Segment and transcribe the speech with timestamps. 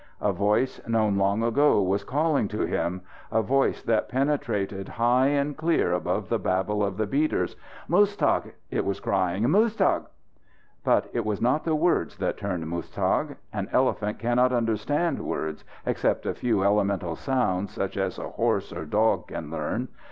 [0.19, 3.01] A voice known long ago was calling to him
[3.31, 7.55] a voice that penetrated high and clear above the babble of the beaters.
[7.87, 9.43] "Muztagh!" it was crying.
[9.43, 10.07] "Muztagh!"
[10.83, 13.35] But it was not the words that turned Muztagh.
[13.53, 18.85] An elephant cannot understand words, except a few elemental sounds such as a horse or
[18.85, 19.87] dog can learn.